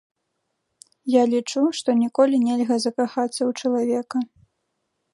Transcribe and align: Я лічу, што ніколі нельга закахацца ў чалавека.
Я 1.15 1.23
лічу, 1.33 1.61
што 1.81 1.89
ніколі 2.01 2.35
нельга 2.47 2.75
закахацца 2.87 3.39
ў 3.49 3.63
чалавека. 3.63 4.17